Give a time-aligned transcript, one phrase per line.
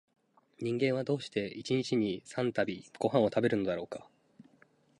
[0.59, 3.87] 人間は、どうして一日に三度々々ごはんを食べるのだろう